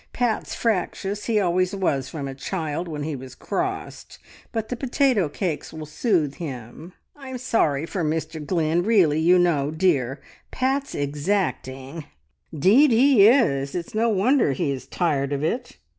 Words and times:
Pat's 0.13 0.55
fractious; 0.55 1.25
he 1.25 1.39
always 1.39 1.75
was 1.75 2.09
from 2.09 2.27
a 2.27 2.33
child 2.33 2.87
when 2.87 3.03
he 3.03 3.15
was 3.15 3.35
crossed, 3.35 4.17
but 4.51 4.69
the 4.69 4.75
potato 4.75 5.29
cakes 5.29 5.71
will 5.71 5.85
soothe 5.85 6.33
him. 6.37 6.93
I'm 7.15 7.37
sorry 7.37 7.85
for 7.85 8.03
Mr 8.03 8.43
Glynn. 8.43 8.81
Really, 8.81 9.19
you 9.19 9.37
know, 9.37 9.69
dear, 9.69 10.19
Pat's 10.49 10.95
exacting!" 10.95 12.05
"'Deed 12.51 12.89
he 12.89 13.27
is. 13.27 13.75
It's 13.75 13.93
no 13.93 14.09
wonder 14.09 14.53
he 14.53 14.71
is 14.71 14.87
tired 14.87 15.31
of 15.31 15.43
it." 15.43 15.77